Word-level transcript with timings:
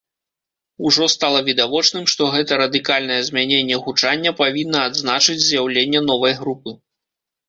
Ужо 0.89 1.07
стала 1.15 1.41
відавочным, 1.49 2.07
што 2.13 2.29
гэта 2.35 2.57
радыкальнае 2.61 3.17
змяненне 3.27 3.77
гучання 3.89 4.31
павінна 4.39 4.79
адзначыць 4.87 5.37
з'яўленне 5.45 6.01
новай 6.09 6.33
групы. 6.41 6.75